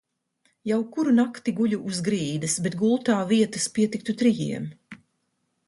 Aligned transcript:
Jau 0.69 0.77
kuru 0.95 1.11
nakti 1.17 1.53
guļu 1.59 1.79
uz 1.91 1.99
grīdas, 2.07 2.57
bet 2.69 2.77
gultā 2.81 3.19
vietas 3.35 3.69
pietiktu 3.77 4.17
trijiem. 4.23 4.67